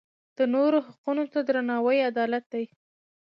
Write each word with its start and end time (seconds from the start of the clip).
د 0.37 0.39
نورو 0.53 0.77
حقونو 0.87 1.23
ته 1.33 1.39
درناوی 1.47 1.97
عدالت 2.11 2.43
دی. 2.53 2.65